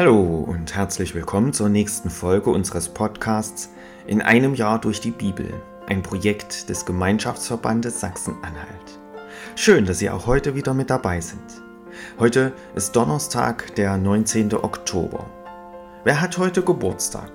[0.00, 3.68] Hallo und herzlich willkommen zur nächsten Folge unseres Podcasts
[4.06, 5.52] In einem Jahr durch die Bibel,
[5.88, 8.98] ein Projekt des Gemeinschaftsverbandes Sachsen-Anhalt.
[9.56, 11.42] Schön, dass Sie auch heute wieder mit dabei sind.
[12.18, 14.54] Heute ist Donnerstag, der 19.
[14.54, 15.26] Oktober.
[16.04, 17.32] Wer hat heute Geburtstag?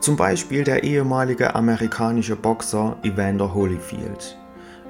[0.00, 4.36] Zum Beispiel der ehemalige amerikanische Boxer Evander Holyfield.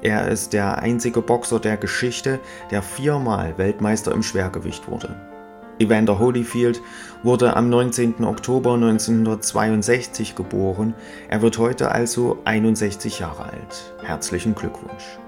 [0.02, 2.40] Er ist der einzige Boxer der Geschichte,
[2.72, 5.37] der viermal Weltmeister im Schwergewicht wurde.
[5.78, 6.82] Evander Holyfield
[7.22, 8.24] wurde am 19.
[8.24, 10.94] Oktober 1962 geboren.
[11.28, 13.94] Er wird heute also 61 Jahre alt.
[14.02, 15.18] Herzlichen Glückwunsch.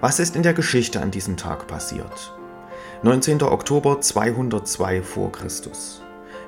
[0.00, 2.32] Was ist in der Geschichte an diesem Tag passiert?
[3.02, 3.42] 19.
[3.42, 5.28] Oktober 202 v.
[5.28, 5.48] Chr.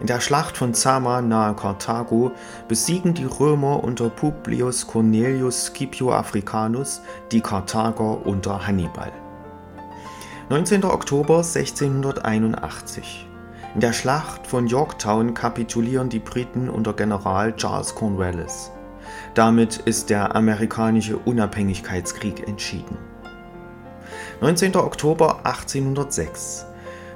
[0.01, 2.33] In der Schlacht von Zama nahe Karthago
[2.69, 7.02] besiegen die Römer unter Publius Cornelius Scipio Africanus
[7.33, 9.13] die Karthager unter Hannibal.
[10.51, 10.83] 19.
[10.83, 13.29] Oktober 1681.
[13.73, 18.73] In der Schlacht von Yorktown kapitulieren die Briten unter General Charles Cornwallis.
[19.35, 22.99] Damit ist der amerikanische Unabhängigkeitskrieg entschieden.
[24.41, 24.74] 19.
[24.74, 26.67] Oktober 1806.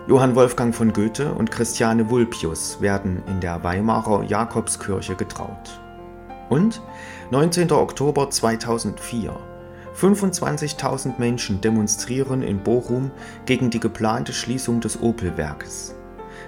[0.06, 5.80] Johann Wolfgang von Goethe und Christiane Vulpius werden in der Weimarer Jakobskirche getraut.
[6.50, 6.80] Und
[7.32, 7.72] 19.
[7.72, 9.53] Oktober 2004.
[9.96, 13.10] 25.000 Menschen demonstrieren in Bochum
[13.46, 15.94] gegen die geplante Schließung des Opel-Werkes.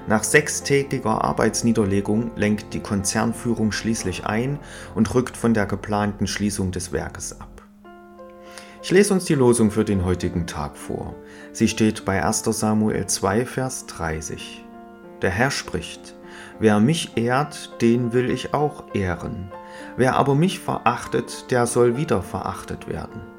[0.08, 4.58] Nach sechstägiger Arbeitsniederlegung lenkt die Konzernführung schließlich ein
[4.94, 7.62] und rückt von der geplanten Schließung des Werkes ab.
[8.82, 11.14] Ich lese uns die Losung für den heutigen Tag vor.
[11.52, 14.64] Sie steht bei 1 Samuel 2, Vers 30.
[15.22, 16.14] Der Herr spricht,
[16.58, 19.50] Wer mich ehrt, den will ich auch ehren.
[19.96, 23.35] Wer aber mich verachtet, der soll wieder verachtet werden.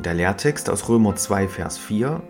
[0.00, 2.22] Der Lehrtext aus Römer 2, Vers 4.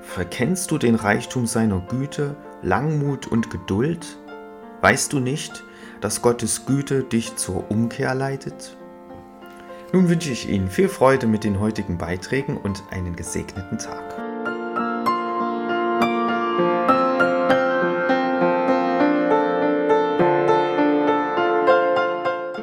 [0.00, 4.18] Verkennst du den Reichtum seiner Güte, Langmut und Geduld?
[4.80, 5.62] Weißt du nicht,
[6.00, 8.76] dass Gottes Güte dich zur Umkehr leitet?
[9.92, 14.31] Nun wünsche ich Ihnen viel Freude mit den heutigen Beiträgen und einen gesegneten Tag.